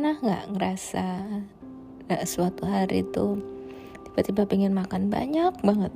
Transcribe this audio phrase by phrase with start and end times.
[0.00, 1.04] pernah nggak ngerasa
[2.08, 3.36] uh, suatu hari tuh
[4.08, 5.92] tiba-tiba pengen makan banyak banget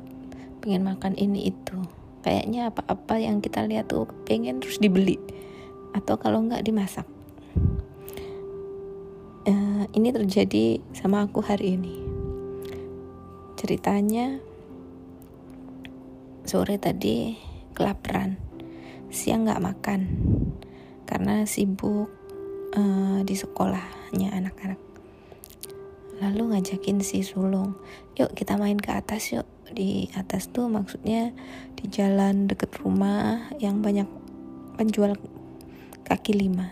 [0.61, 1.81] pengen makan ini itu.
[2.21, 5.17] Kayaknya apa-apa yang kita lihat tuh pengen terus dibeli
[5.97, 7.09] atau kalau nggak dimasak.
[9.49, 12.05] Uh, ini terjadi sama aku hari ini.
[13.57, 14.37] Ceritanya
[16.45, 17.41] sore tadi
[17.73, 18.37] kelaparan
[19.09, 20.01] siang nggak makan
[21.09, 22.13] karena sibuk
[22.75, 24.81] uh, di sekolahnya anak-anak.
[26.23, 27.75] Lalu ngajakin si sulung
[28.15, 29.47] yuk kita main ke atas yuk.
[29.75, 31.35] Di atas tuh maksudnya
[31.75, 34.07] di jalan deket rumah yang banyak
[34.79, 35.19] penjual
[36.07, 36.71] kaki lima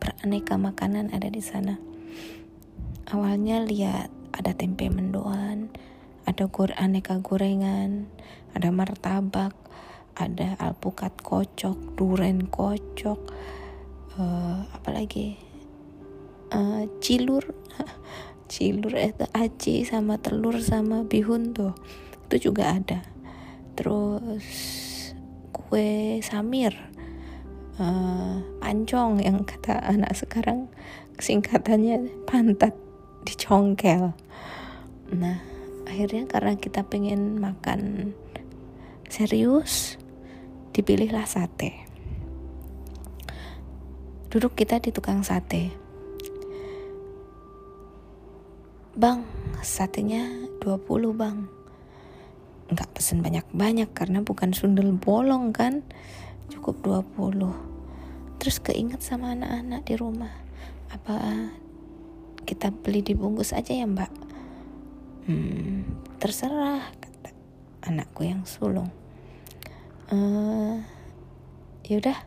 [0.00, 1.76] beraneka makanan ada di sana.
[3.08, 5.68] Awalnya lihat ada tempe mendoan
[6.28, 8.04] ada gor aneka gorengan
[8.52, 9.56] ada martabak
[10.12, 13.16] ada alpukat kocok duren kocok
[14.18, 15.38] uh, apa lagi?
[16.52, 17.44] Uh, cilur.
[18.48, 21.76] Cilur itu aci sama telur sama bihun tuh.
[22.28, 23.04] Itu juga ada.
[23.76, 24.46] Terus
[25.52, 26.74] kue samir.
[27.78, 30.66] Uh, pancong yang kata anak sekarang
[31.18, 32.74] singkatannya pantat
[33.26, 34.14] dicongkel
[35.10, 35.40] nah
[35.88, 38.12] akhirnya karena kita pengen makan
[39.10, 39.96] serius
[40.76, 41.87] dipilihlah sate
[44.28, 45.72] duduk kita di tukang sate.
[48.92, 49.24] Bang,
[49.64, 50.28] satenya
[50.60, 51.48] 20 bang.
[52.68, 55.80] Nggak pesen banyak-banyak karena bukan sundel bolong kan?
[56.52, 57.68] Cukup 20
[58.38, 60.32] Terus keinget sama anak-anak di rumah.
[60.92, 61.48] Apa
[62.44, 64.12] kita beli dibungkus aja ya mbak?
[65.24, 65.88] Hmm,
[66.20, 67.32] terserah kata
[67.88, 68.92] anakku yang sulung.
[70.12, 70.80] Uh,
[71.88, 72.20] Yaudah,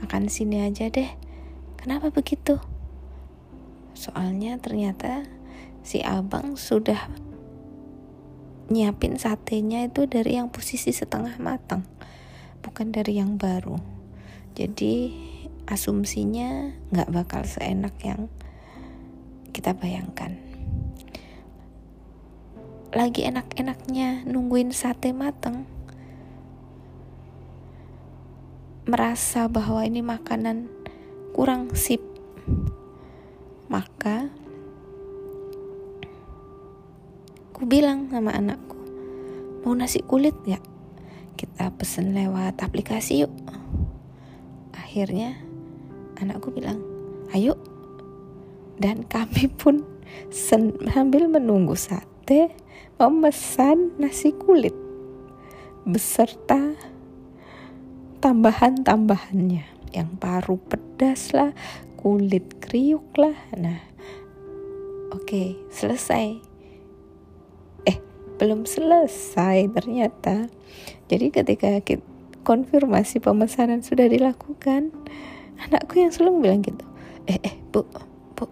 [0.00, 1.08] makan sini aja deh.
[1.76, 2.60] Kenapa begitu?
[3.96, 5.24] Soalnya ternyata
[5.80, 7.08] si abang sudah
[8.70, 11.84] nyiapin satenya itu dari yang posisi setengah matang
[12.60, 13.80] bukan dari yang baru.
[14.54, 15.12] Jadi
[15.66, 18.28] asumsinya nggak bakal seenak yang
[19.50, 20.36] kita bayangkan.
[22.90, 25.66] Lagi enak-enaknya nungguin sate matang
[28.88, 30.68] merasa bahwa ini makanan
[31.32, 32.00] kurang sip
[33.70, 34.30] maka
[37.60, 38.72] Aku bilang sama anakku,
[39.68, 40.64] mau nasi kulit gak?
[41.36, 43.36] Kita pesen lewat aplikasi yuk.
[44.72, 45.36] Akhirnya
[46.16, 46.80] anakku bilang,
[47.36, 47.60] ayo.
[48.80, 49.84] Dan kami pun
[50.32, 52.48] sambil menunggu sate
[52.96, 54.72] memesan nasi kulit
[55.84, 56.72] beserta
[58.20, 59.64] tambahan-tambahannya
[59.96, 61.50] yang paru pedas lah,
[61.98, 63.36] kulit kriuk lah.
[63.56, 63.80] Nah,
[65.10, 66.50] oke, okay, selesai
[68.40, 70.48] belum selesai ternyata.
[71.12, 71.76] Jadi ketika
[72.40, 74.88] konfirmasi pemesanan sudah dilakukan,
[75.68, 76.88] anakku yang selalu bilang gitu,
[77.28, 77.84] eh eh bu
[78.32, 78.48] bu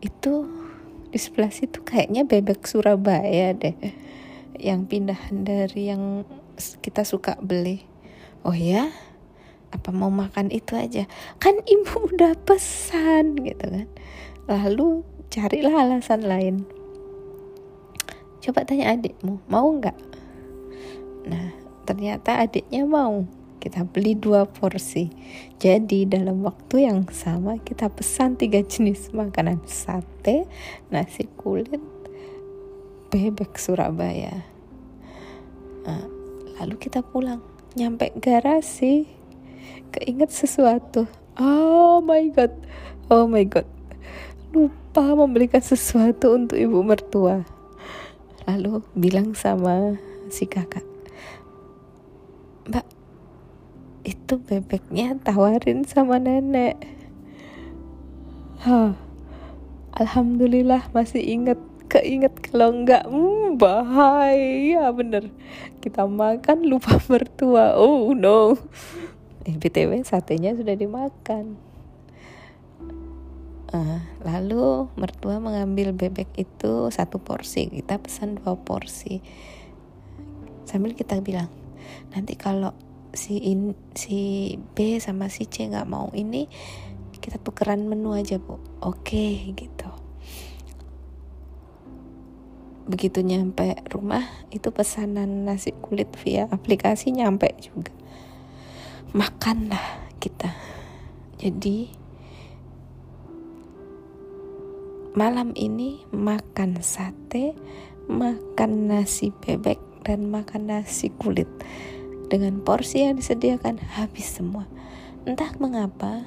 [0.00, 0.48] itu
[1.12, 3.76] di sebelah situ kayaknya bebek Surabaya deh,
[4.56, 6.24] yang pindahan dari yang
[6.80, 7.91] kita suka beli.
[8.42, 8.90] Oh ya?
[9.70, 11.06] Apa mau makan itu aja?
[11.38, 13.88] Kan ibu udah pesan gitu kan.
[14.50, 16.66] Lalu carilah alasan lain.
[18.42, 19.94] Coba tanya adikmu mau nggak?
[21.30, 21.54] Nah
[21.86, 23.22] ternyata adiknya mau.
[23.62, 25.06] Kita beli dua porsi.
[25.62, 29.62] Jadi dalam waktu yang sama kita pesan tiga jenis makanan.
[29.70, 30.50] Sate
[30.90, 31.78] nasi kulit
[33.14, 34.42] bebek Surabaya.
[35.86, 36.02] Nah,
[36.58, 39.08] lalu kita pulang nyampe garasi
[39.92, 41.08] keinget sesuatu.
[41.36, 42.52] Oh my god.
[43.08, 43.68] Oh my god.
[44.52, 47.44] Lupa membelikan sesuatu untuk ibu mertua.
[48.44, 49.96] Lalu bilang sama
[50.32, 50.92] si kakak
[52.66, 52.86] mbak
[54.02, 56.78] itu bebeknya tawarin sama nenek.
[58.62, 58.94] Hah,
[59.98, 61.58] Alhamdulillah masih inget
[61.92, 65.28] keinget kalau enggak hmm, bahaya bener
[65.84, 68.56] kita makan lupa mertua oh no
[69.44, 71.60] eh, btw satenya sudah dimakan
[73.72, 79.24] Uh, lalu mertua mengambil bebek itu satu porsi, kita pesan dua porsi.
[80.68, 81.48] Sambil kita bilang,
[82.12, 82.76] nanti kalau
[83.16, 86.52] si in, si B sama si C nggak mau ini,
[87.16, 88.60] kita tukeran menu aja bu.
[88.84, 89.88] Oke gitu.
[92.82, 97.94] Begitu nyampe rumah, itu pesanan nasi kulit via aplikasi nyampe juga.
[99.14, 100.50] Makanlah kita.
[101.38, 101.90] Jadi
[105.14, 107.54] malam ini makan sate,
[108.10, 111.50] makan nasi bebek dan makan nasi kulit
[112.32, 114.64] dengan porsi yang disediakan habis semua.
[115.22, 116.24] Entah mengapa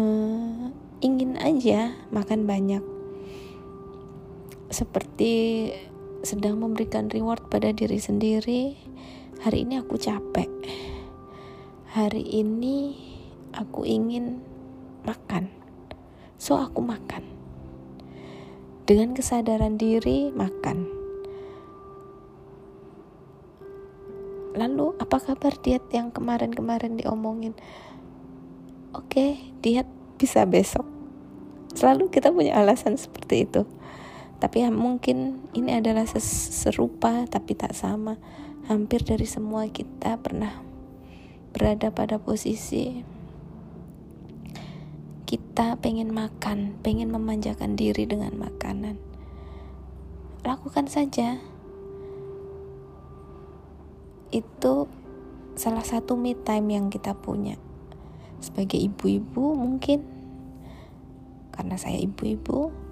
[0.00, 0.70] uh,
[1.04, 2.93] ingin aja makan banyak.
[4.74, 5.70] Seperti
[6.26, 8.74] sedang memberikan reward pada diri sendiri.
[9.46, 10.50] Hari ini aku capek.
[11.94, 12.98] Hari ini
[13.54, 14.42] aku ingin
[15.06, 15.46] makan.
[16.42, 17.22] So aku makan
[18.82, 20.90] dengan kesadaran diri makan.
[24.58, 27.54] Lalu apa kabar diet yang kemarin-kemarin diomongin?
[28.90, 29.86] Oke, diet
[30.18, 30.82] bisa besok.
[31.78, 33.62] Selalu kita punya alasan seperti itu.
[34.44, 38.20] Tapi ya mungkin ini adalah serupa tapi tak sama.
[38.68, 40.60] Hampir dari semua kita pernah
[41.56, 43.00] berada pada posisi
[45.24, 49.00] kita pengen makan, pengen memanjakan diri dengan makanan,
[50.44, 51.40] lakukan saja.
[54.28, 54.92] Itu
[55.56, 57.56] salah satu me time yang kita punya.
[58.44, 60.04] Sebagai ibu-ibu mungkin
[61.48, 62.83] karena saya ibu-ibu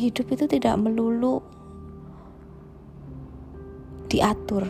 [0.00, 1.44] hidup itu tidak melulu
[4.08, 4.64] diatur.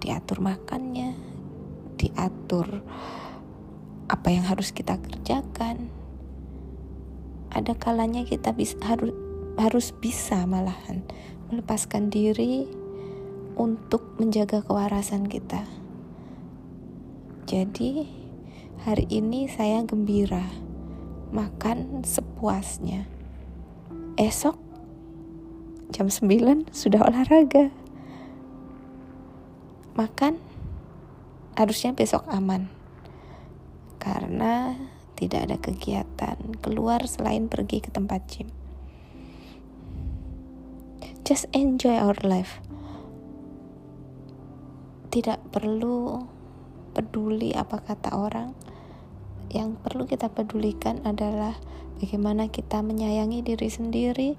[0.00, 1.36] Diatur makannya
[1.96, 2.84] diatur
[4.06, 5.90] apa yang harus kita kerjakan.
[7.50, 9.12] Ada kalanya kita bisa harus
[9.56, 11.00] harus bisa malahan
[11.48, 12.68] melepaskan diri
[13.56, 15.64] untuk menjaga kewarasan kita.
[17.48, 18.04] Jadi
[18.84, 20.44] hari ini saya gembira
[21.32, 23.15] makan sepuasnya
[24.16, 24.56] esok
[25.92, 27.72] jam 9 sudah olahraga
[29.96, 30.40] makan
[31.56, 32.68] harusnya besok aman
[33.96, 34.76] karena
[35.16, 38.48] tidak ada kegiatan keluar selain pergi ke tempat gym.
[41.24, 42.62] Just enjoy our life.
[45.10, 46.22] Tidak perlu
[46.92, 48.52] peduli apa kata orang.
[49.50, 51.54] Yang perlu kita pedulikan adalah
[52.02, 54.30] bagaimana kita menyayangi diri sendiri,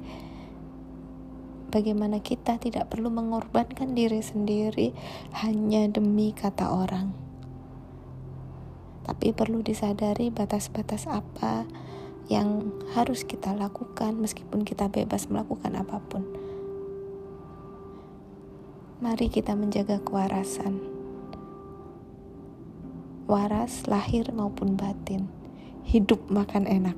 [1.71, 4.92] bagaimana kita tidak perlu mengorbankan diri sendiri
[5.44, 7.15] hanya demi kata orang.
[9.07, 11.63] Tapi perlu disadari batas-batas apa
[12.27, 16.27] yang harus kita lakukan meskipun kita bebas melakukan apa pun.
[19.00, 20.96] Mari kita menjaga kewarasan.
[23.27, 25.27] Waras lahir maupun batin.
[25.83, 26.95] Hidup makan enak.